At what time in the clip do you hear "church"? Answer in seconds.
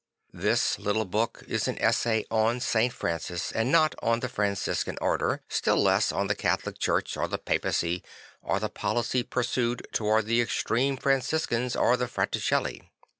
6.79-7.15